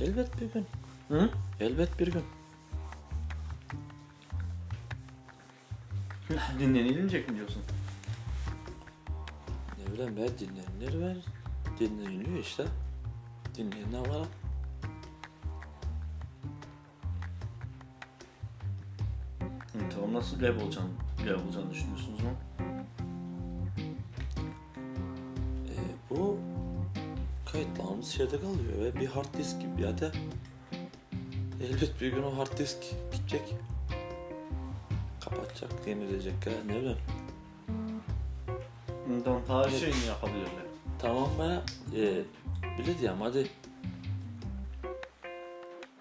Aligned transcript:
Elbet 0.00 0.40
bir 0.40 0.52
gün. 0.52 0.66
Hı? 1.08 1.30
Elbet 1.60 2.00
bir 2.00 2.12
gün. 2.12 2.22
Dinlenilinecek 6.58 7.28
mi 7.28 7.36
diyorsun? 7.36 7.62
Ne 9.78 9.92
bileyim 9.92 10.16
ben 10.16 10.38
dinleyenler 10.38 11.08
var. 11.08 11.16
Dinleniliyor 11.80 12.38
işte. 12.38 12.64
Dinleyenler 13.54 14.08
var. 14.08 14.26
Tamam 19.94 20.14
nasıl 20.14 20.40
rap 20.42 20.62
olacağını, 20.62 20.88
rap 21.26 21.46
olacağını 21.46 21.70
düşünüyorsunuz 21.70 22.20
mu? 22.20 22.30
Kayıtlarımız 27.74 28.08
şeyde 28.08 28.40
kalıyor 28.40 28.94
ve 28.94 29.00
bir 29.00 29.06
hard 29.06 29.34
disk 29.38 29.60
gibi 29.60 29.82
ya 29.82 29.98
da 29.98 30.12
elbet 31.64 32.00
bir 32.00 32.12
gün 32.12 32.22
o 32.22 32.38
hard 32.38 32.58
disk 32.58 32.76
gidecek. 33.12 33.54
Kapatacak, 35.20 35.70
yenilecek 35.86 36.46
ya 36.46 36.52
ne 36.66 36.80
bileyim. 36.80 36.98
Tamam 39.24 39.42
daha 39.48 39.70
şeyini 39.70 40.06
yapabilirler. 40.06 40.64
Tamam 40.98 41.28
be. 41.38 41.60
E, 41.96 42.24
bile 42.78 42.98
diyeyim 42.98 43.20
hadi. 43.20 43.48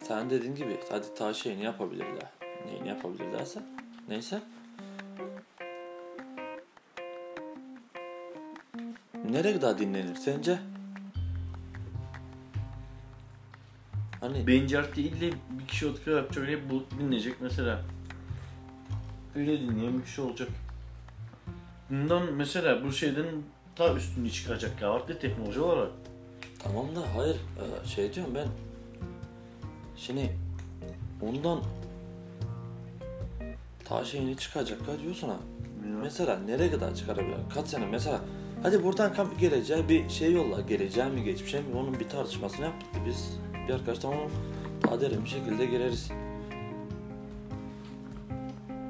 Sen 0.02 0.30
dediğin 0.30 0.56
gibi 0.56 0.80
hadi 0.90 1.14
ta 1.16 1.34
şeyini 1.34 1.64
yapabilirler. 1.64 2.30
Neyini 2.66 2.88
yapabilirlerse. 2.88 3.62
Neyse. 4.10 4.42
Nereye 9.30 9.54
kadar 9.54 9.80
dinlenir 9.80 10.16
sence? 10.16 10.60
Hani 14.24 14.48
Bence 14.48 14.80
artık 14.80 14.98
ille 14.98 15.32
bir 15.50 15.68
kişi 15.68 15.88
oturup 15.88 16.08
yapacak 16.08 16.48
rap 16.48 16.70
bulup 16.70 17.00
dinleyecek 17.00 17.42
mesela. 17.42 17.82
Öyle 19.36 19.62
dinleyen 19.62 20.00
bir 20.00 20.04
kişi 20.04 20.22
olacak. 20.22 20.50
Bundan 21.90 22.34
mesela 22.34 22.84
bu 22.84 22.92
şeyden 22.92 23.26
daha 23.78 23.94
üstünü 23.94 24.32
çıkacak 24.32 24.82
ya 24.82 24.92
artık 24.92 25.22
teknoloji 25.22 25.60
olarak. 25.60 25.92
tamam 26.60 26.96
da 26.96 27.00
hayır 27.16 27.36
e, 27.36 27.88
şey 27.88 28.14
diyorum 28.14 28.36
ben. 28.36 28.48
Şimdi 29.98 30.38
ondan 31.22 31.62
ta 33.86 34.06
şeyini 34.06 34.38
çıkacaklar 34.38 35.00
diyorsun 35.00 35.30
ha. 35.30 35.38
Mesela 36.02 36.40
nereye 36.40 36.72
kadar 36.72 36.96
çıkarabilir? 36.96 37.38
Kaç 37.54 37.68
sene 37.68 37.86
mesela 37.86 38.22
hadi 38.64 38.84
buradan 38.84 39.14
kamp 39.14 39.40
geleceği 39.40 39.90
bir 39.90 40.10
şey 40.10 40.34
yolla 40.34 40.62
geleceği 40.62 41.06
mi 41.08 41.24
geçmişe 41.24 41.62
mi 41.62 41.76
onun 41.76 42.00
bir 42.00 42.10
tartışmasını 42.10 42.66
yaptık 42.66 42.90
biz 43.06 43.40
bir 43.68 43.74
arkadaşlar 43.74 44.10
onu 44.10 44.30
daha 44.88 45.02
derin 45.02 45.24
bir 45.24 45.30
şekilde 45.30 45.66
gireriz. 45.66 46.10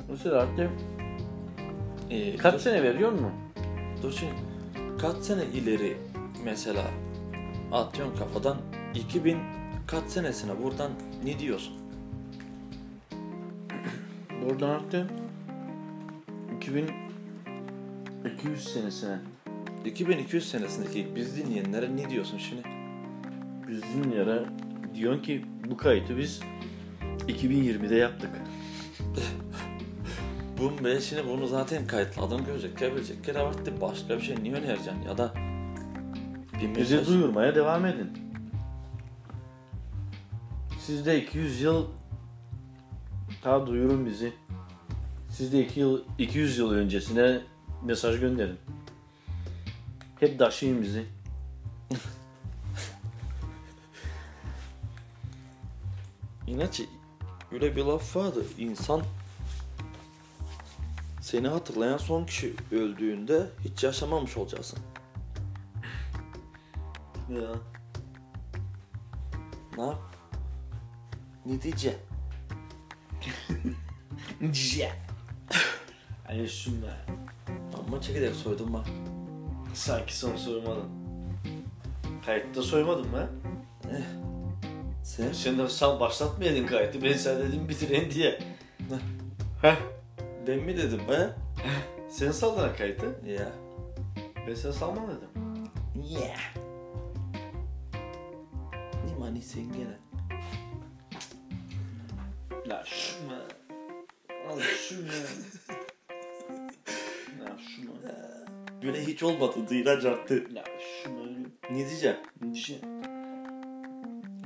Mesela 0.10 0.42
artık 0.42 0.70
Ee, 2.10 2.38
kaç 2.38 2.54
dur, 2.54 2.60
sene 2.60 2.84
veriyor 2.84 3.12
mu? 3.12 3.32
dur 4.04 4.12
şimdi 4.20 4.34
kaç 5.02 5.18
sene 5.18 5.46
ileri 5.46 5.98
mesela 6.44 6.84
atıyorsun 7.72 8.18
kafadan 8.18 8.58
2000 8.96 9.38
kaç 9.88 10.04
senesine 10.10 10.64
buradan 10.64 10.92
ne 11.26 11.40
diyorsun? 11.40 11.74
Buradan 14.46 14.70
artık 14.70 15.10
2200 16.58 18.74
senesine 18.74 19.18
2200 19.86 20.50
senesindeki 20.50 21.08
biz 21.16 21.38
dinleyenlere 21.38 21.96
ne 21.96 22.10
diyorsun 22.10 22.38
şimdi? 22.38 22.62
Bizim 23.74 24.12
yere 24.12 24.46
diyorsun 24.96 25.22
ki 25.22 25.46
bu 25.70 25.78
kayıtı 25.78 26.18
biz 26.18 26.42
2020'de 27.28 27.96
yaptık. 27.96 28.30
Bu 30.60 30.72
ben 30.84 31.00
şimdi 31.00 31.28
bunu 31.28 31.48
zaten 31.48 31.88
kayıtladın 31.88 32.46
görecek, 32.46 32.80
görecek. 32.80 33.24
Kere 33.24 33.40
vakti 33.40 33.82
başka 33.82 34.18
bir 34.18 34.22
şey 34.22 34.44
niye 34.44 34.56
önereceksin 34.56 35.02
ya 35.02 35.18
da 35.18 35.34
bir 36.54 36.76
Bizi 36.76 36.96
mesaj 36.96 37.08
duyurmaya 37.08 37.56
devam 37.56 37.86
edin. 37.86 38.12
Siz 40.80 41.06
de 41.06 41.22
200 41.24 41.62
yıl 41.62 41.88
daha 43.44 43.68
duyurun 43.68 44.06
bizi. 44.06 44.34
Siz 45.30 45.54
de 45.54 45.66
2 45.66 45.80
yıl 45.80 46.02
200 46.18 46.58
yıl 46.58 46.72
öncesine 46.72 47.42
mesaj 47.84 48.20
gönderin. 48.20 48.58
Hep 50.20 50.40
taşıyın 50.40 50.82
bizi. 50.82 51.06
İnaçı 56.54 56.86
öyle 57.52 57.76
bir 57.76 57.84
laf 57.84 58.16
vardı. 58.16 58.46
İnsan 58.58 59.02
seni 61.22 61.48
hatırlayan 61.48 61.98
son 61.98 62.26
kişi 62.26 62.56
öldüğünde 62.72 63.50
hiç 63.64 63.84
yaşamamış 63.84 64.38
olacaksın. 64.38 64.80
Ya. 67.30 67.50
Ne 69.78 69.84
yap? 69.84 70.02
Ne 71.46 71.62
diyeceksin? 71.62 72.00
Ciye. 74.52 74.92
Ay 76.28 76.48
şunu 76.48 76.76
Ama 77.88 78.02
çekirdek 78.02 78.36
soydum 78.36 78.74
bak. 78.74 78.88
Sanki 79.74 80.18
son 80.18 80.36
soymadın. 80.36 80.90
Kayıtta 82.26 82.62
soymadın 82.62 83.08
mı? 83.08 83.30
Sen? 85.04 85.32
Sen 85.32 85.58
de 85.58 85.70
sen 85.70 86.00
başlatmayaydın 86.00 86.68
kaydı. 86.68 87.02
Ben 87.04 87.14
sen 87.14 87.40
dedim 87.40 87.70
bitirin 87.70 88.12
diye. 88.12 88.40
Heh. 89.62 89.76
Ben 90.48 90.60
mi 90.60 90.78
dedim 90.78 91.02
be? 91.10 91.30
Sen 92.10 92.32
saldın 92.32 92.76
kaydı. 92.78 93.06
Ya. 93.26 93.52
Ben 94.48 94.54
sana 94.56 94.74
salma 94.74 95.02
dedim. 95.08 95.30
Yeah. 96.10 96.40
Ne 99.06 99.16
mani 99.20 99.42
sen 99.42 99.64
gene? 99.64 99.98
La 102.68 102.84
şunu. 102.86 103.40
Al 104.50 104.60
şunu. 104.60 105.08
La 107.40 107.58
şunu. 107.58 107.92
Böyle 108.84 109.06
hiç 109.06 109.24
olmadı 109.24 109.56
dıyraç 109.70 110.06
arttı. 110.06 110.44
La 110.56 110.64
şunu. 111.04 111.24
Ne 111.72 111.90
diyeceğim? 111.90 112.18
Şey. 112.56 112.82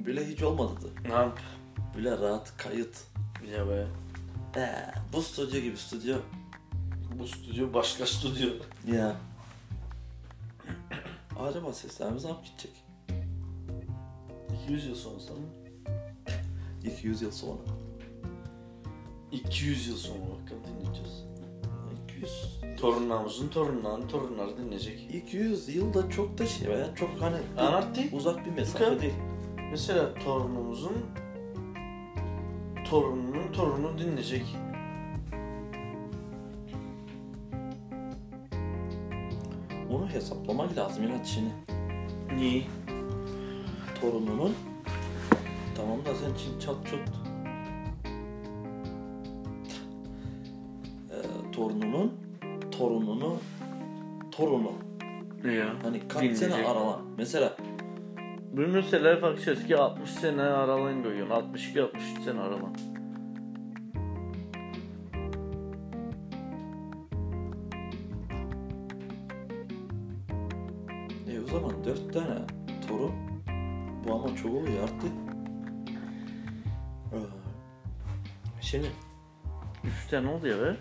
Böyle 0.07 0.28
hiç 0.28 0.44
olmadı. 0.44 0.90
Ne 1.07 1.13
yap? 1.13 1.40
Böyle 1.95 2.18
rahat 2.18 2.57
kayıt. 2.57 2.97
Ya 3.57 3.69
be. 3.69 3.88
Ee, 4.56 4.69
bu 5.13 5.22
stüdyo 5.22 5.59
gibi 5.62 5.78
stüdyo. 5.78 6.18
Bu 7.19 7.28
stüdyo 7.28 7.73
başka 7.73 8.06
stüdyo. 8.06 8.50
Ya. 8.85 9.16
Acaba 11.40 11.73
seslerimiz 11.73 12.25
ne 12.25 12.31
gidecek? 12.31 12.72
200 14.63 14.85
yıl 14.85 14.96
sonra 14.96 15.19
sana. 15.19 15.38
200 16.84 17.22
yıl 17.22 17.31
sonra. 17.31 17.57
200 19.31 19.88
yıl 19.88 19.97
sonra 19.97 20.19
bakalım 20.19 20.63
dinleyeceğiz. 20.63 21.23
200. 22.09 22.57
Torunlarımızın 22.79 23.47
torunlarının 23.47 24.07
torunları 24.07 24.57
dinleyecek. 24.57 25.16
200 25.16 25.75
yıl 25.75 25.94
da 25.94 26.09
çok 26.09 26.38
da 26.38 26.46
şey 26.46 26.67
veya 26.69 26.96
çok 26.96 27.09
hani 27.22 27.38
Anart 27.57 27.96
değil. 27.96 28.09
uzak 28.13 28.46
bir 28.46 28.51
mesafe 28.51 29.01
değil. 29.01 29.13
Mesela 29.72 30.13
torunumuzun 30.13 30.94
torununun 32.89 33.51
torunu 33.53 33.97
dinleyecek. 33.97 34.55
Onu 39.91 40.07
hesaplamak 40.09 40.78
lazım 40.78 41.03
yine 41.03 41.25
şimdi. 41.25 41.49
Niye? 42.35 42.64
Torununun 44.02 44.53
tamam 45.78 46.05
da 46.05 46.16
sen 46.16 46.34
çin 46.37 46.59
çat 46.59 46.75
çut 46.85 46.99
ee, 51.11 51.52
torununun 51.52 52.14
torununu 52.78 53.37
torunu 54.31 54.72
Ya. 55.58 55.66
hani 55.84 56.08
kaç 56.08 56.22
Dinleyecek. 56.22 56.49
sene 56.52 56.67
arama 56.67 57.02
mesela 57.17 57.58
Bu 58.57 58.61
mesela 58.61 59.21
bakacağız 59.21 59.67
ki 59.67 59.77
60 59.77 60.09
sene 60.09 60.41
aralığın 60.41 61.03
koyuyorsun. 61.03 61.33
62-63 61.35 62.23
sene 62.25 62.39
aralığın. 62.39 62.73
e 71.27 71.39
o 71.39 71.47
zaman 71.47 71.83
dört 71.85 72.13
tane 72.13 72.35
torun 72.87 73.13
bu 74.05 74.13
ama 74.13 74.27
oluyor 74.49 74.83
artık 74.83 75.11
Ee, 77.13 77.17
şimdi 78.61 78.87
3 79.83 80.09
tane 80.09 80.29
oldu 80.29 80.47
ya 80.47 80.57
be. 80.61 80.75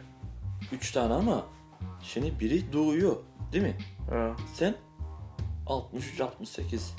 üç 0.73 0.93
tane 0.93 1.15
ama 1.15 1.47
şimdi 2.03 2.41
biri 2.41 2.73
doğuyor 2.73 3.17
değil 3.53 3.65
mi 3.65 3.77
Ha. 4.11 4.37
sen 4.55 4.75
63 5.67 6.21
68 6.21 6.95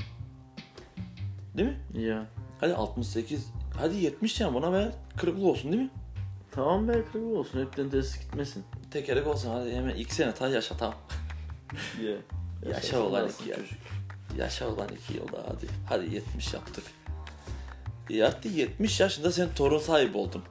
değil 1.57 1.69
mi 1.69 2.01
Ya. 2.01 2.25
Hadi 2.59 2.74
68. 2.74 3.48
Hadi 3.77 3.95
70 3.95 4.42
yani 4.42 4.54
buna 4.54 4.74
be 4.74 4.92
kırıklık 5.18 5.44
olsun 5.44 5.71
değil 5.71 5.83
mi? 5.83 5.89
Tamam 6.51 6.88
be 6.88 7.04
kırık 7.12 7.38
olsun. 7.38 7.65
Hepten 7.65 7.89
test 7.89 8.21
gitmesin. 8.21 8.63
Tekerek 8.92 9.27
olsun 9.27 9.50
hadi 9.50 9.75
hemen 9.75 9.95
iki 9.95 10.15
sene 10.15 10.33
ta 10.33 10.48
yaşa 10.48 10.77
tamam. 10.77 10.95
Ye. 12.01 12.18
Yaşa 12.69 13.00
olan 13.00 13.30
iki 13.30 13.50
ya. 13.50 13.57
Yaşa 14.38 14.68
olan 14.68 14.88
iki 14.89 15.18
yılda 15.18 15.44
hadi. 15.48 15.68
Hadi 15.89 16.15
70 16.15 16.54
yaptık. 16.54 16.83
İyi 18.10 18.24
hadi 18.24 18.48
70 18.48 19.00
yaşında 19.00 19.31
sen 19.31 19.50
torun 19.56 19.80
sahibi 19.80 20.18
oldun. 20.18 20.44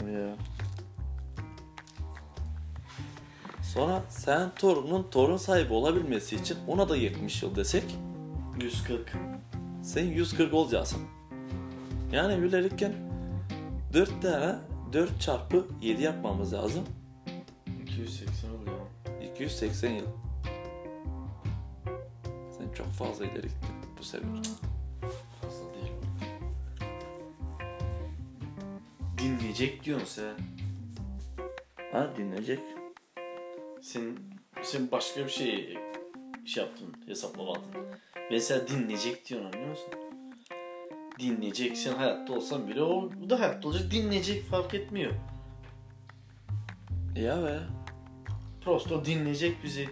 Ya. 0.00 0.36
Sonra 3.74 4.02
sen 4.08 4.50
torunun 4.58 5.06
torun 5.10 5.36
sahibi 5.36 5.72
olabilmesi 5.72 6.36
için 6.36 6.56
ona 6.68 6.88
da 6.88 6.96
70 6.96 7.42
yıl 7.42 7.56
desek 7.56 7.84
140. 8.60 9.12
sen 9.82 10.04
140 10.04 10.54
olacaksın. 10.54 11.00
Yani 12.12 12.42
böylelikle 12.42 12.92
4 13.92 14.22
tane 14.22 14.58
4 14.92 15.20
çarpı 15.20 15.66
7 15.82 16.02
yapmamız 16.02 16.52
lazım. 16.52 16.84
280 17.82 18.50
oluyor. 18.50 18.80
280 19.34 19.90
yıl. 19.90 20.06
Sen 22.58 22.72
çok 22.74 22.86
fazla 22.86 23.24
ileri 23.24 23.42
gittin 23.42 23.74
bu 23.98 24.04
sefer. 24.04 24.28
Fazla 25.42 25.74
değil. 25.74 25.92
Dinleyecek 29.18 29.84
diyorsun 29.84 30.06
sen. 30.06 30.34
Ha 31.92 32.10
dinleyecek. 32.16 32.60
Sen 33.82 34.16
sen 34.62 34.90
başka 34.90 35.24
bir 35.24 35.30
şey 35.30 35.78
şey 36.44 36.64
yaptın, 36.64 36.94
hesaplamadın. 37.06 37.62
Mesela 38.32 38.68
dinleyecek 38.68 39.28
diyorsun 39.28 39.46
anlıyor 39.46 39.70
musun? 39.70 39.88
Dinleyecek, 41.18 41.76
sen 41.76 41.94
hayatta 41.94 42.32
olsan 42.32 42.68
bile 42.68 42.82
o, 42.82 43.10
da 43.30 43.40
hayatta 43.40 43.68
olacak. 43.68 43.90
Dinleyecek 43.90 44.44
fark 44.44 44.74
etmiyor. 44.74 45.12
Ya 47.16 47.44
be. 47.44 47.58
Prosto 48.64 49.04
dinleyecek 49.04 49.64
bizi. 49.64 49.88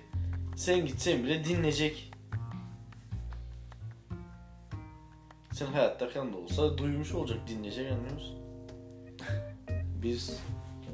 Sen 0.56 0.86
gitsen 0.86 1.24
bile 1.24 1.44
dinleyecek. 1.44 2.12
Sen 5.52 5.66
hayattayken 5.66 6.32
de 6.32 6.36
olsa 6.36 6.78
duymuş 6.78 7.14
olacak, 7.14 7.38
dinleyecek 7.48 7.92
anlıyor 7.92 8.12
musun? 8.12 8.38
Biz 10.02 10.40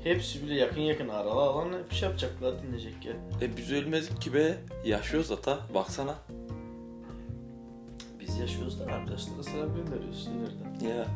Hepsi 0.05 0.43
bile 0.43 0.55
yakın 0.55 0.81
yakın 0.81 1.09
aralı 1.09 1.41
alan 1.41 1.73
hep 1.73 1.93
şey 1.93 2.09
yapacaklar 2.09 2.63
dinleyecek 2.63 3.05
ya. 3.05 3.13
e 3.43 3.57
biz 3.57 3.73
ölmedik 3.73 4.23
ki 4.23 4.35
be. 4.35 4.57
Yaşıyoruz 4.85 5.31
ata. 5.31 5.59
Baksana. 5.75 6.15
Yaşıyoruz 8.47 8.81
da 8.81 8.85
arkadaşlara 8.85 9.43
selam 9.43 9.75
gönderiyoruz 9.75 10.29
ileriden. 10.29 10.97
Ya. 10.97 11.07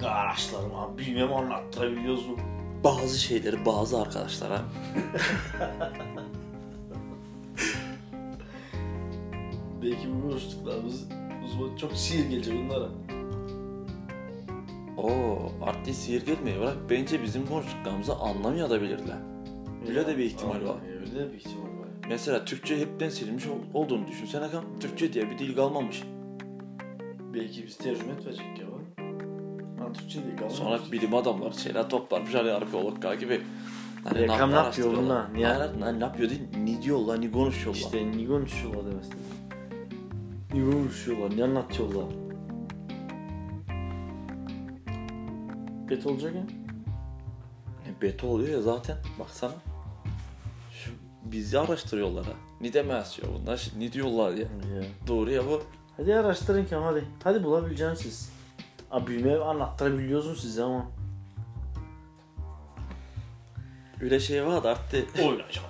Kardeşlerim 0.00 0.74
abi 0.74 1.02
bilmem 1.02 1.32
anlattırabiliyoruz 1.32 2.26
mu? 2.26 2.36
Bazı 2.84 3.18
şeyleri 3.18 3.66
bazı 3.66 4.00
arkadaşlara 4.00 4.62
Belki 9.82 10.08
bu 10.14 10.22
konuştuklarımız 10.28 11.08
uzman 11.44 11.76
çok 11.76 11.92
şiir 11.94 12.30
gelecek 12.30 12.54
onlara. 12.64 12.88
Oo, 14.96 15.52
artık 15.62 15.94
sihir 15.94 16.26
gelmiyor. 16.26 16.60
Bırak 16.60 16.76
bence 16.90 17.22
bizim 17.22 17.46
konuştuklarımızı 17.46 18.14
anlamayabilirler. 18.14 19.18
Öyle 19.88 20.06
de 20.06 20.18
bir 20.18 20.24
ihtimal 20.24 20.64
var. 20.64 20.76
Öyle 21.00 21.14
de 21.14 21.32
bir 21.32 21.38
ihtimal 21.38 21.62
var. 21.62 21.69
Mesela 22.10 22.44
Türkçe 22.44 22.80
hepten 22.80 23.08
silinmiş 23.08 23.46
ol- 23.46 23.74
olduğunu 23.74 24.08
düşünsene 24.08 24.50
kan. 24.50 24.64
Türkçe 24.80 25.12
diye 25.12 25.30
bir 25.30 25.38
dil 25.38 25.56
kalmamış. 25.56 26.02
Belki 27.34 27.66
biz 27.66 27.76
tercüme 27.76 28.12
edecek 28.12 28.58
ya 28.60 28.66
var. 28.66 28.82
Ben 29.80 29.92
Türkçe 29.92 30.24
değil 30.24 30.36
kalmamış. 30.36 30.56
Sonra 30.58 30.78
bilim 30.92 31.14
adamları 31.14 31.54
şeyler 31.54 31.88
toplarmış 31.90 32.34
hani 32.34 32.50
arkeolog 32.50 33.20
gibi. 33.20 33.40
Hani 34.04 34.18
Reklam 34.18 34.50
ne 34.50 34.54
yapıyor 34.54 34.96
bunlar? 34.96 35.34
Niye? 35.34 35.46
Hani, 35.46 35.84
hani 35.84 36.00
ne 36.00 36.04
yapıyor 36.04 36.30
değil, 36.30 36.42
ne 36.64 36.82
diyorlar, 36.82 37.20
ne 37.20 37.30
konuşuyorlar. 37.30 37.80
İşte 37.80 38.12
ne 38.12 38.26
konuşuyorlar 38.26 38.92
demesi. 38.92 39.10
Ne 40.54 40.70
konuşuyorlar, 40.72 41.36
ne 41.36 41.44
anlatıyorlar. 41.44 42.04
Bet 45.90 46.06
olacak 46.06 46.34
ya. 46.34 46.42
E, 47.86 48.02
Beta 48.02 48.26
oluyor 48.26 48.48
ya 48.48 48.62
zaten. 48.62 48.96
Baksana. 49.18 49.52
Bizi 51.32 51.58
araştırıyorlar 51.58 52.26
ha. 52.26 52.32
Ne 52.60 52.72
demez 52.72 53.18
ya 53.22 53.28
bunlar 53.34 53.56
şimdi 53.56 53.84
ne 53.86 53.92
diyorlar 53.92 54.32
ya. 54.32 54.38
ya. 54.38 54.82
Doğru 55.06 55.30
ya 55.30 55.46
bu. 55.46 55.62
Hadi 55.96 56.14
araştırın 56.14 56.64
ki 56.66 56.74
hadi. 56.74 57.04
Hadi 57.24 57.44
bulabileceksiniz 57.44 58.00
siz. 58.00 58.32
Abi 58.90 59.10
bilmeye 59.10 59.38
anlattırabiliyoruz 59.38 60.26
mu 60.26 60.34
size 60.36 60.62
ama. 60.62 60.90
Öyle 64.00 64.20
şey 64.20 64.46
var 64.46 64.64
da 64.64 64.70
artık. 64.70 65.18
Oynayacağım. 65.18 65.66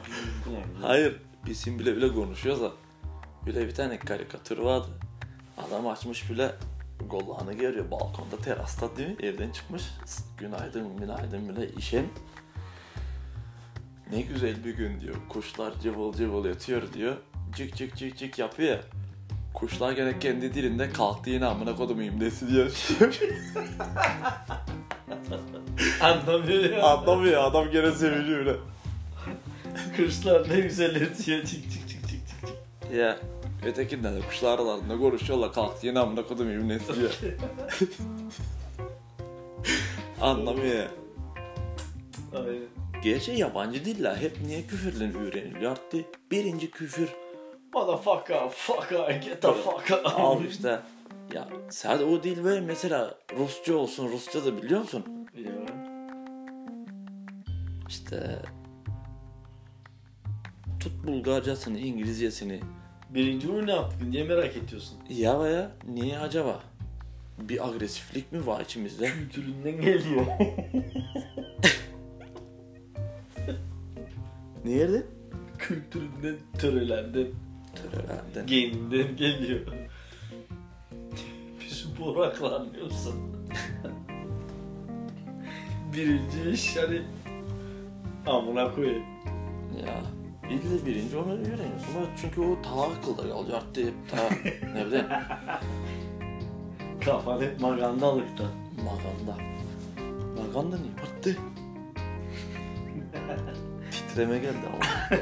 Hayır. 0.83 1.23
Bizim 1.47 1.79
bile 1.79 1.97
bile 1.97 2.15
konuşuyoruz 2.15 2.63
da. 2.63 2.71
Böyle 3.47 3.67
bir 3.67 3.75
tane 3.75 3.99
karikatür 3.99 4.59
vardı. 4.59 4.89
Adam 5.69 5.87
açmış 5.87 6.31
bile 6.31 6.55
gollarını 7.09 7.53
görüyor 7.53 7.91
balkonda 7.91 8.37
terasta 8.45 8.97
değil 8.97 9.09
mi? 9.09 9.17
Evden 9.23 9.51
çıkmış. 9.51 9.83
Günaydın 10.39 10.97
günaydın 10.97 11.49
bile 11.49 11.69
işen. 11.73 12.07
Ne 14.13 14.21
güzel 14.21 14.65
bir 14.65 14.75
gün 14.75 15.01
diyor. 15.01 15.15
Kuşlar 15.29 15.73
cıvıl 15.83 16.13
cıvıl 16.13 16.45
yatıyor 16.45 16.93
diyor. 16.93 17.17
Cık 17.57 17.77
cık 17.77 17.97
cık 17.97 18.19
cık 18.19 18.39
yapıyor 18.39 18.69
ya. 18.71 18.81
Kuşlar 19.55 19.93
gene 19.93 20.19
kendi 20.19 20.55
dilinde 20.55 20.91
kalktı 20.93 21.31
yine 21.31 21.47
amına 21.47 21.77
kodumayım 21.77 22.21
desi 22.21 22.49
diyor. 22.49 22.71
Anlamıyor 26.01 26.65
ya. 26.71 26.83
Anlamıyor 26.83 27.45
adam 27.45 27.71
gene 27.71 27.93
seviniyor 27.93 28.39
öyle. 28.39 28.57
Kuşlar 29.97 30.49
ne 30.49 30.61
güzel 30.61 30.97
ötüyor. 30.97 31.45
Çık 31.45 31.63
çık 31.63 31.73
çık 31.73 31.89
çık 31.89 32.09
çık. 32.09 32.29
çık. 32.29 32.93
Ya 32.95 33.19
ötekinden 33.67 34.17
de 34.17 34.21
kuşlar 34.21 34.55
aralarında 34.55 34.99
konuşuyorlar 34.99 35.53
kalktı 35.53 35.87
yine 35.87 35.99
amına 35.99 36.23
kodumayım 36.23 36.71
desi 36.71 36.97
diyor. 36.97 37.19
Anlamıyor. 40.21 40.87
Aynen. 42.35 42.80
Gerçi 43.03 43.33
yabancı 43.33 43.85
diller 43.85 44.17
hep 44.17 44.41
niye 44.47 44.63
küfürle 44.63 45.19
öğreniliyor 45.19 45.73
arttı. 45.73 45.99
Birinci 46.31 46.71
küfür 46.71 47.09
Motherfucker, 47.75 48.49
fucker, 48.49 49.11
get 49.11 49.43
the 49.43 49.53
fuck 49.53 49.91
out. 49.91 50.07
al 50.07 50.45
işte. 50.45 50.81
Ya 51.35 51.49
sadece 51.71 52.05
o 52.05 52.23
dil 52.23 52.45
böyle 52.45 52.61
mesela 52.61 53.15
Rusça 53.39 53.75
olsun 53.75 54.09
Rusça 54.09 54.45
da 54.45 54.63
biliyor 54.63 54.81
musun? 54.81 55.05
Ya. 55.37 55.53
İşte 57.89 58.43
tut 60.81 61.07
Bulgarcasını, 61.07 61.79
İngilizcesini. 61.79 62.61
Birinci 63.11 63.51
oyun 63.51 63.67
ne 63.67 63.73
yaptın 63.73 64.13
diye 64.13 64.25
merak 64.25 64.57
ediyorsun. 64.57 64.99
Ya 65.11 65.41
veya 65.41 65.71
niye 65.89 66.19
acaba? 66.19 66.61
Bir 67.39 67.69
agresiflik 67.69 68.33
mi 68.33 68.47
var 68.47 68.61
içimizde? 68.61 69.07
Kültüründen 69.07 69.81
geliyor. 69.81 70.27
Nerede? 74.81 75.07
Kültüründen, 75.59 76.37
törelenden, 76.59 77.27
Törelerden. 77.75 78.47
geninden 78.47 79.17
geliyor. 79.17 79.61
Biz 81.61 81.87
buraklanıyorsun. 81.99 83.15
Birinci 85.93 86.51
iş 86.51 86.77
hani 86.77 87.03
amına 88.27 88.75
koyayım. 88.75 89.05
Ya 89.87 90.03
İlle 90.51 90.87
birinci 90.87 91.17
onu 91.17 91.33
öğreniyorsun. 91.33 91.95
Ama 91.97 92.07
Çünkü 92.21 92.41
o 92.41 92.63
ta 92.63 92.83
akılda 92.83 93.23
kalıyor. 93.23 93.57
Arttı 93.59 93.81
hep 93.81 93.95
ta 94.11 94.17
ne 94.75 94.87
bileyim 94.87 95.07
Kafan 97.05 97.41
hep 97.41 97.61
magandalıkta. 97.61 98.45
maganda. 98.85 99.43
Maganda 100.43 100.77
ne? 100.77 101.03
Arttı. 101.03 101.37
Titreme 104.11 104.39
geldi 104.39 104.67
ama. 104.67 104.79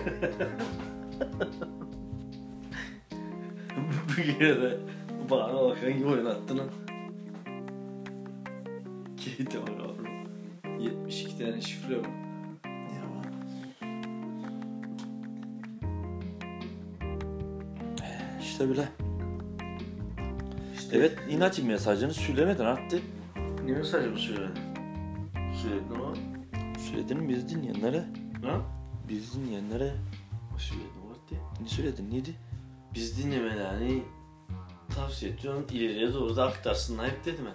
Bu 4.09 4.23
kere 4.39 4.63
de 4.63 4.79
bana 5.31 5.55
bakan 5.55 5.93
gibi 5.93 6.07
oynattın. 6.07 6.61
Kilite 9.17 9.63
var 9.63 9.69
abi. 9.69 10.09
72 10.85 11.39
tane 11.39 11.61
şifre 11.61 11.99
var. 11.99 12.07
İşte 18.41 18.71
bile. 18.71 18.89
İşte 20.75 20.97
Evet 20.97 21.19
inatçı 21.31 21.65
mesajını 21.65 22.15
söylemedin 22.15 22.65
arttı. 22.65 22.99
Ne 23.65 23.73
mesajı 23.73 24.13
bu 24.13 24.19
söyledin? 24.19 24.59
Söyledin 25.63 25.95
ama. 25.95 26.15
Söyledin 26.79 27.29
biz 27.29 27.49
dinleyenlere. 27.49 28.05
Ha? 28.45 28.78
Biz 29.09 29.35
dinleyenlere. 29.35 29.93
Söyledim 30.59 31.09
var 31.11 31.17
diye. 31.31 31.41
Ne 31.63 31.69
söyledin 31.69 32.11
neydi? 32.11 32.35
Biz 32.95 33.25
dinlemeli 33.25 33.63
hani 33.63 34.03
tavsiye 34.95 35.33
ediyorum. 35.33 35.67
İleriye 35.73 36.15
doğru 36.15 36.37
da 36.37 36.45
aktarsınlar 36.47 37.11
hep 37.11 37.25
dedi 37.25 37.43
mi? 37.43 37.51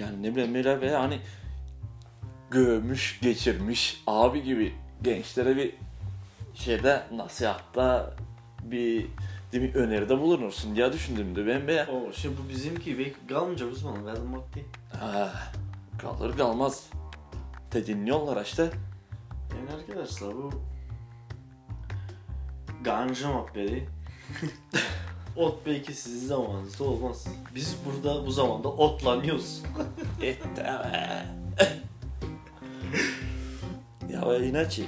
Yani 0.00 0.22
ne 0.22 0.36
bileyim 0.36 0.54
böyle 0.54 0.96
hani 0.96 1.20
görmüş, 2.50 3.18
geçirmiş 3.22 4.02
abi 4.06 4.42
gibi 4.42 4.74
gençlere 5.02 5.56
bir 5.56 5.74
şeyde 6.54 7.02
nasihatta 7.12 8.16
bir 8.62 9.06
değil 9.52 9.64
mi, 9.64 9.72
öneride 9.74 10.20
bulunursun 10.20 10.76
diye 10.76 10.92
düşündüm 10.92 11.36
de 11.36 11.46
ben 11.46 11.68
be. 11.68 11.86
O 11.86 12.12
şey 12.12 12.30
bu 12.30 12.48
bizimki 12.48 12.98
belki 12.98 13.26
kalmayacak 13.28 13.72
uzman 13.72 14.06
verdim 14.06 14.34
vakti. 14.34 14.64
Ha, 15.00 15.32
kalır 15.98 16.36
kalmaz. 16.36 16.90
Te 17.70 17.86
dinliyorlar 17.86 18.44
işte. 18.44 18.70
Yani 19.66 19.80
arkadaşlar 19.80 20.36
bu 20.36 20.50
ganja 22.84 23.28
muhabbeti 23.28 23.88
ot 25.36 25.66
belki 25.66 25.94
sizin 25.94 26.26
zamanınızda 26.26 26.84
olmaz. 26.84 27.26
Biz 27.54 27.76
burada 27.86 28.26
bu 28.26 28.30
zamanda 28.30 28.68
otlanıyoruz. 28.68 29.62
Ya 34.12 34.36
inatçı. 34.36 34.84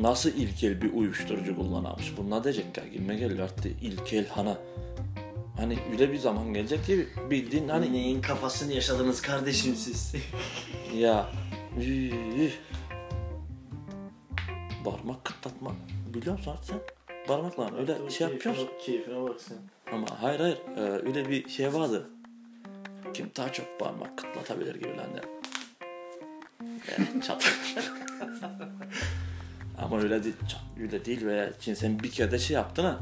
Nasıl 0.00 0.30
ilkel 0.30 0.82
bir 0.82 0.92
uyuşturucu 0.92 1.56
kullanılmış? 1.56 2.12
Bunlar 2.16 2.44
diyecek 2.44 2.76
ya 2.76 2.84
gibime 2.88 3.16
geliyor 3.16 3.44
artık 3.44 3.82
ilkel 3.82 4.28
hana. 4.28 4.58
Hani 5.56 5.78
öyle 5.92 6.12
bir 6.12 6.18
zaman 6.18 6.54
gelecek 6.54 6.86
ki 6.86 7.08
bildiğin 7.30 7.68
hani 7.68 7.84
Hani 7.84 7.92
neyin 7.92 8.20
kafasını 8.20 8.72
yaşadınız 8.72 9.22
kardeşim 9.22 9.74
siz? 9.74 10.14
Ya. 10.96 11.30
Parmak 14.86 15.24
kıtlatma. 15.24 15.72
Biliyor 16.14 16.38
musun 16.38 16.56
sen? 16.62 16.78
Parmakla 17.26 17.76
öyle 17.78 18.10
şey 18.10 18.28
yapıyor 18.28 18.54
musun? 18.54 18.70
Keyfine 18.80 19.22
bak 19.22 19.40
sen. 19.40 19.56
Ama 19.92 20.06
hayır 20.20 20.40
hayır 20.40 20.58
ee, 20.76 20.80
öyle 20.80 21.28
bir 21.28 21.48
şey 21.48 21.74
vardı. 21.74 22.10
Kim 23.14 23.30
daha 23.36 23.52
çok 23.52 23.80
parmak 23.80 24.18
kıtlatabilir 24.18 24.74
gibi 24.74 24.96
lan 24.96 25.14
de. 25.14 25.20
Eh, 26.88 27.22
çat. 27.26 27.44
Ama 29.78 30.00
öyle 30.00 30.24
değil, 30.24 30.34
çat, 30.48 30.60
öyle 30.80 31.04
değil 31.04 31.26
veya 31.26 31.52
şimdi 31.60 31.78
sen 31.78 32.00
bir 32.00 32.10
kere 32.10 32.30
de 32.30 32.38
şey 32.38 32.54
yaptın 32.54 32.84
ha. 32.84 32.98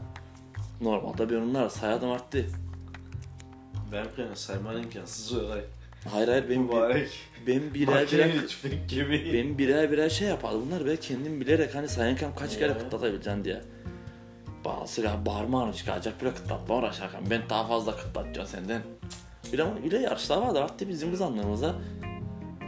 Normalde 0.80 1.30
ben 1.30 1.36
onları 1.36 1.70
sayardım 1.70 2.10
arttı. 2.10 2.46
Ben 3.92 4.34
sayman 4.34 4.82
imkansız 4.82 5.32
olay. 5.32 5.64
Hayır 6.12 6.28
hayır 6.28 6.44
ben, 6.50 6.60
Mübarek. 6.60 7.08
ben 7.46 7.74
birer 7.74 8.06
birer 8.12 8.26
Makine 8.26 8.46
tüfek 8.46 8.88
gibi. 8.88 9.30
Ben 9.34 9.58
birer 9.58 9.92
birer 9.92 10.08
şey 10.08 10.28
yapardı. 10.28 10.58
Bunlar 10.66 10.84
böyle 10.84 10.96
kendim 10.96 11.40
bilerek 11.40 11.74
hani 11.74 11.88
sayarken 11.88 12.34
kaç 12.34 12.58
kere 12.58 12.68
Ya. 12.72 12.78
kıtlatabileceksin 12.78 13.44
diye. 13.44 13.60
Bazısı 14.64 15.00
ya 15.02 15.24
parmağını 15.24 15.72
çıkaracak 15.72 16.20
bile 16.22 16.34
kıtlatma 16.34 16.76
uğraşarken 16.78 17.20
ben 17.30 17.42
daha 17.50 17.66
fazla 17.66 17.96
kıtlatacağım 17.96 18.48
senden. 18.48 18.82
Bir 19.52 19.58
ama 19.58 19.72
öyle 19.84 19.98
yarışlar 19.98 20.38
vardı 20.38 20.62
artık 20.62 20.88
bizim 20.88 21.10
kız 21.10 21.20
anlamımıza. 21.20 21.74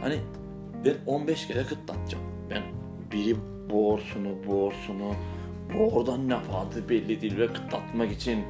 Hani 0.01 0.19
ben 0.85 0.95
15 1.05 1.47
kere 1.47 1.63
kıtlatacağım. 1.63 2.23
Ben 2.49 2.63
biri 3.11 3.35
borsunu 3.69 4.47
borsunu 4.47 5.13
oradan 5.79 6.29
ne 6.29 6.33
yapardı 6.33 6.89
belli 6.89 7.21
değil 7.21 7.37
ve 7.37 7.47
kıtlatmak 7.47 8.11
için 8.11 8.43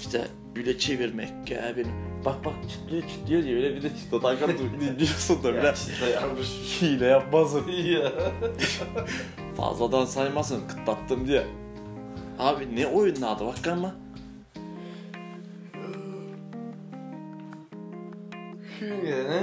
işte 0.00 0.24
böyle 0.56 0.78
çevirmek 0.78 1.50
ya 1.50 1.72
ben 1.76 1.86
bak 2.24 2.44
bak 2.44 2.54
çıtlıyor 2.70 3.02
çıtlıyor 3.02 3.42
diye 3.42 3.56
öyle 3.56 3.76
bir 3.76 3.82
de 3.82 3.88
çıtlatan 3.88 4.36
dinliyorsun 4.80 5.42
da 5.42 5.72
işte 5.72 6.10
yapmış. 6.10 6.48
hile 6.82 7.06
yapmasın. 7.06 7.68
ya. 7.72 8.12
Fazladan 9.56 10.04
saymasın 10.04 10.68
kıtlattım 10.68 11.28
diye. 11.28 11.46
Abi 12.38 12.76
ne 12.76 12.86
oyunlardı 12.86 13.46
bak 13.46 13.66
ama. 13.66 13.94
Yani. 18.80 19.42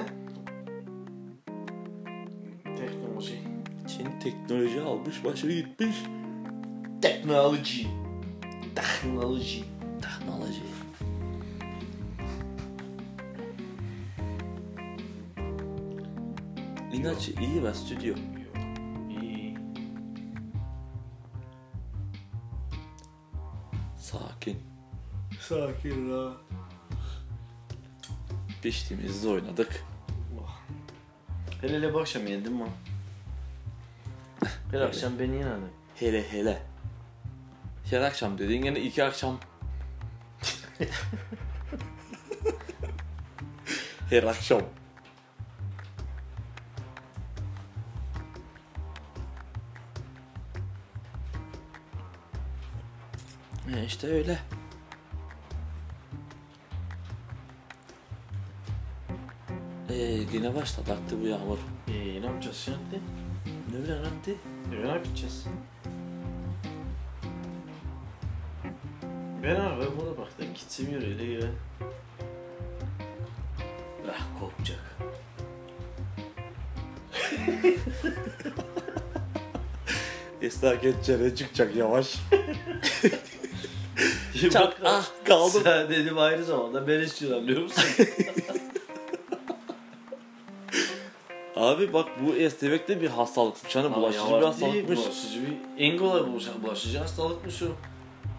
Teknoloji. 2.63 3.39
Çin 3.87 4.19
teknoloji 4.19 4.81
almış 4.81 5.25
başını 5.25 5.51
gitmiş. 5.51 5.95
Teknoloji. 7.01 7.87
Teknoloji. 8.75 9.63
Teknoloji. 10.01 10.61
İnaçı 17.01 17.31
iyi 17.41 17.63
ve 17.63 17.73
stüdyo. 17.73 18.15
İyi. 19.09 19.57
Sakin. 23.97 24.63
Sakin 25.39 26.11
ha. 26.11 26.33
Piştiğimizde 28.61 29.27
oynadık. 29.29 29.83
Hele 31.61 31.77
hele 31.77 31.93
bu 31.93 31.99
akşam 31.99 32.27
yendim 32.27 32.53
mi? 32.53 32.67
Her 34.71 34.81
akşam 34.81 35.19
beni 35.19 35.35
yen 35.35 35.47
hani. 35.47 35.67
Hele 35.95 36.31
hele. 36.31 36.61
Her 37.89 38.01
akşam 38.01 38.37
dediğin 38.37 38.61
gene 38.63 38.79
iki 38.79 39.03
akşam. 39.03 39.39
Her 44.09 44.23
akşam. 44.23 44.61
İşte 53.91 54.07
öyle. 54.07 54.39
Ee, 59.89 59.93
yine 60.33 60.55
başladı 60.55 60.91
aktı 60.93 61.21
bu 61.21 61.27
yağmur. 61.27 61.57
Ee, 61.87 62.21
ne 62.21 62.25
yapacağız 62.25 62.57
şimdi? 62.57 63.01
Ne 63.71 63.83
bileyim 63.83 64.03
aktı? 64.03 64.31
Ee, 64.73 64.83
ne 64.83 64.87
yapacağız? 64.87 65.45
Ben 69.43 69.55
arabaya 69.55 69.89
buna 69.97 70.17
baktım. 70.17 70.45
Gitsem 70.53 70.89
yürüyle 70.89 71.23
ya. 71.23 71.47
Ah 74.09 74.27
korkacak. 74.39 74.79
İstaket 80.41 81.05
çere 81.05 81.35
çıkacak 81.35 81.75
yavaş. 81.75 82.19
Çak, 84.49 84.77
ah, 84.85 85.05
kaldım. 85.23 85.61
Sen 85.63 85.89
dedim 85.89 86.17
ayrı 86.17 86.45
zamanda 86.45 86.87
ben 86.87 86.99
istiyorum 86.99 87.43
biliyor 87.43 87.61
musun? 87.61 87.83
Abi 91.55 91.93
bak 91.93 92.07
bu 92.25 92.35
esnemek 92.35 92.87
de 92.87 93.01
bir 93.01 93.07
hastalıkmış. 93.07 93.75
Hani 93.75 93.95
bulaşıcı 93.95 94.27
bir 94.27 94.41
hastalıkmış. 94.41 94.99
Bulaşıcı 94.99 95.41
bir 95.41 95.57
en 95.77 95.97
kolay 95.97 96.27
bulaşıcı, 96.27 96.63
bulaşıcı 96.63 96.97
hastalıkmış 96.99 97.61
o. 97.63 97.67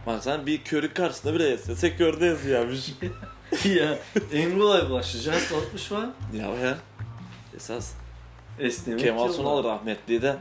Bak 0.06 0.24
sen 0.24 0.46
bir 0.46 0.64
körük 0.64 0.96
karşısında 0.96 1.34
bile 1.34 1.48
esnesek 1.48 1.98
körde 1.98 2.26
yazıyormuş. 2.26 2.88
ya 3.64 3.98
en 4.32 4.58
kolay 4.58 4.88
bulaşıcı 4.88 5.30
hastalıkmış 5.30 5.92
var. 5.92 6.06
ya 6.34 6.48
ya. 6.48 6.78
Esas 7.56 7.92
Esnemek 8.58 9.00
Kemal. 9.00 9.28
Sunal 9.28 9.64
rahmetli 9.64 10.22
de 10.22 10.36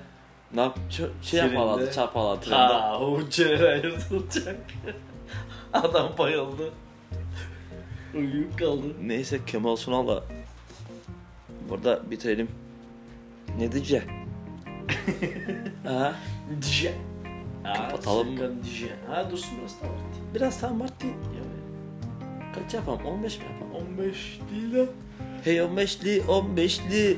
ne 0.56 0.62
yap 0.62 0.80
şey 0.90 1.08
Trende. 1.40 1.54
yaparlardı 1.56 1.92
çarparlardı 1.92 2.42
trende. 2.46 2.58
Ha 2.74 3.00
o 3.00 3.30
çene 3.30 3.82
yırtılacak. 3.84 4.60
Adam 5.74 6.12
bayıldı. 6.18 6.70
Uyuyup 8.16 8.60
kaldı. 8.60 8.86
Neyse 9.04 9.40
Kemal 9.48 9.76
Sunal'la 9.76 10.24
burada 11.70 12.12
bitirelim. 12.12 12.48
Ne 13.58 13.72
diyeceğim? 13.72 14.06
ha? 15.84 16.16
Dije. 16.62 16.94
Kapatalım 17.64 18.34
mı? 18.34 18.64
Dije. 18.64 18.88
Ha 19.08 19.32
dursun 19.32 19.58
biraz 19.60 19.82
daha 19.82 19.92
vakti. 19.92 20.20
Biraz 20.36 20.62
tam. 20.62 20.80
Ya, 20.80 20.88
Kaç 22.56 22.74
yapalım? 22.74 23.06
15 23.06 23.38
mi 23.40 23.44
yapalım? 23.46 23.88
15 24.00 24.40
değil 24.52 24.76
lan. 24.76 24.88
Hey 25.44 25.58
15'li 25.58 26.22
15'li. 26.22 27.18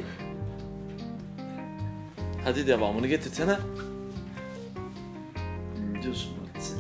Hadi 2.44 2.68
devamını 2.68 3.08
getirsene. 3.08 3.58
Ne 5.94 6.04
diyorsun 6.04 6.30
sen? 6.60 6.78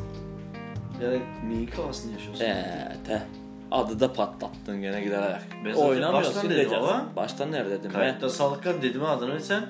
Yani 1.06 1.22
neyin 1.48 1.68
kafasını 1.68 2.12
yaşıyorsun? 2.12 2.44
Eee 2.44 2.92
te. 3.08 3.24
Adı 3.72 4.00
da 4.00 4.14
patlattın 4.14 4.82
gene 4.82 5.02
giderek. 5.02 5.36
Ben 5.66 5.74
zaten 5.74 5.88
Oynamıyorsun 5.90 6.36
baştan 6.36 6.44
dedim 6.50 6.56
diyeceksin. 6.56 6.88
ama. 6.88 7.10
Baştan 7.16 7.52
nerede 7.52 7.70
dedim 7.72 7.90
be? 7.90 7.94
Kayıtta 7.94 8.30
Salkan 8.30 8.82
dedim 8.82 9.04
adını 9.06 9.40
sen. 9.40 9.66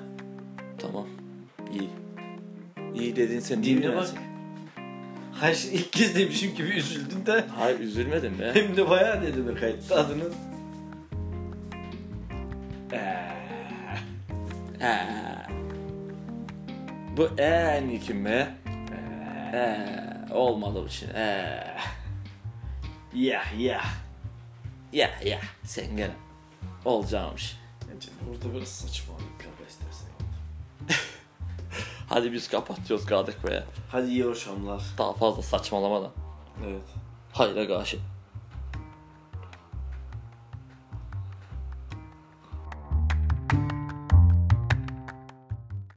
Tamam. 0.78 1.06
İyi. 1.72 1.88
İyi 2.94 3.16
dedin 3.16 3.40
sen 3.40 3.62
değil 3.64 3.82
Dinle 3.82 3.96
bak. 3.96 4.08
Hayır 5.32 5.56
şimdi 5.56 5.74
ilk 5.74 5.92
kez 5.92 6.16
demişim 6.16 6.54
gibi 6.54 6.68
üzüldün 6.68 7.26
de. 7.26 7.44
Hayır 7.58 7.80
üzülmedim 7.80 8.38
be. 8.38 8.50
Hem 8.54 8.76
de 8.76 8.90
bayağı 8.90 9.22
dedim 9.22 9.44
ben 9.48 9.54
kayıtta 9.56 9.94
adını. 9.96 10.24
Bu 17.16 17.28
en 17.38 17.88
iyi 17.88 18.00
kim 18.00 18.24
be? 18.24 18.54
He. 19.50 19.78
olmadı 20.34 20.82
bu 20.84 20.88
şimdi. 20.88 21.12
Ee, 21.16 21.74
Ya 23.14 23.42
ya. 23.58 23.80
ya 24.92 25.10
ya 25.24 25.40
sen 25.64 25.96
gene 25.96 26.12
olacakmış. 26.84 27.56
Bence 27.94 28.08
burada 28.28 28.54
biraz 28.54 28.68
saçmalık 28.68 29.22
kapa 29.38 29.68
istersen. 29.68 30.08
Hadi 32.08 32.32
biz 32.32 32.48
kapatıyoruz 32.48 33.06
Gadık 33.06 33.46
Bey'e. 33.46 33.62
Hadi 33.90 34.10
iyi 34.10 34.26
akşamlar. 34.26 34.82
Daha 34.98 35.12
fazla 35.12 35.42
saçmalamadan. 35.42 36.10
Evet. 36.66 36.82
Hayra 37.32 37.66
karşı. 37.68 37.98